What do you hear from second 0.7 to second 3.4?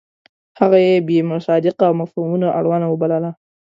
یې بې مصداقه او مفهومونو اړونه وبلله.